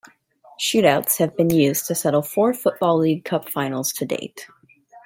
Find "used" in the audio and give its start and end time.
1.51-1.85